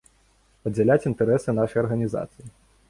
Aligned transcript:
Падзяляць 0.67 1.05
інтарэсы 1.11 1.57
нашай 1.59 1.79
арганізацыі. 1.87 2.45